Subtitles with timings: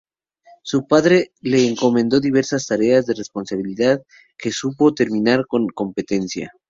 [0.63, 4.01] Su padre le encomendó diversas tareas de responsabilidad,
[4.35, 6.51] que supo terminar con competencia.